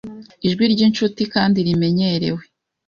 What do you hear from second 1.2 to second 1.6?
kandi